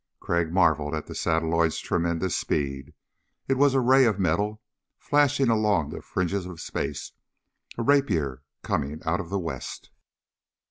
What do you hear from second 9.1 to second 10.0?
of the west.